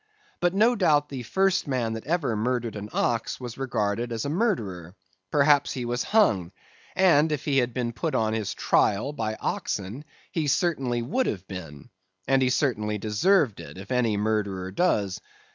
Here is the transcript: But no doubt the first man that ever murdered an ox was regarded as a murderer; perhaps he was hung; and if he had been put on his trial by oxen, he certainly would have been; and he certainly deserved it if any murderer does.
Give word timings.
But 0.39 0.55
no 0.55 0.75
doubt 0.75 1.09
the 1.09 1.21
first 1.21 1.67
man 1.67 1.93
that 1.93 2.07
ever 2.07 2.35
murdered 2.35 2.75
an 2.75 2.89
ox 2.91 3.39
was 3.39 3.59
regarded 3.59 4.11
as 4.11 4.25
a 4.25 4.29
murderer; 4.29 4.95
perhaps 5.29 5.73
he 5.73 5.85
was 5.85 6.01
hung; 6.05 6.51
and 6.95 7.31
if 7.31 7.45
he 7.45 7.59
had 7.59 7.71
been 7.71 7.93
put 7.93 8.15
on 8.15 8.33
his 8.33 8.55
trial 8.55 9.13
by 9.13 9.35
oxen, 9.35 10.03
he 10.31 10.47
certainly 10.47 11.03
would 11.03 11.27
have 11.27 11.47
been; 11.47 11.91
and 12.27 12.41
he 12.41 12.49
certainly 12.49 12.97
deserved 12.97 13.59
it 13.59 13.77
if 13.77 13.91
any 13.91 14.17
murderer 14.17 14.71
does. 14.71 15.21